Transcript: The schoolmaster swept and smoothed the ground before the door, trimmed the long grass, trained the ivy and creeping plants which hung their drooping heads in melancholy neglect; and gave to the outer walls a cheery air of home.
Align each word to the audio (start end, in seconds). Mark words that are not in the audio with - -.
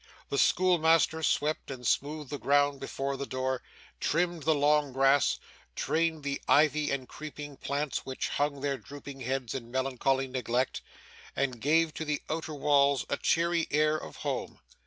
The 0.29 0.39
schoolmaster 0.39 1.21
swept 1.21 1.69
and 1.69 1.85
smoothed 1.85 2.31
the 2.31 2.39
ground 2.39 2.79
before 2.79 3.17
the 3.17 3.27
door, 3.27 3.61
trimmed 3.99 4.41
the 4.41 4.55
long 4.55 4.93
grass, 4.93 5.37
trained 5.75 6.23
the 6.23 6.41
ivy 6.47 6.89
and 6.89 7.07
creeping 7.07 7.55
plants 7.55 7.99
which 8.03 8.29
hung 8.29 8.61
their 8.61 8.79
drooping 8.79 9.19
heads 9.19 9.53
in 9.53 9.69
melancholy 9.69 10.25
neglect; 10.27 10.81
and 11.35 11.61
gave 11.61 11.93
to 11.93 12.03
the 12.03 12.23
outer 12.31 12.55
walls 12.55 13.05
a 13.11 13.17
cheery 13.17 13.67
air 13.69 13.95
of 13.95 14.15
home. 14.25 14.59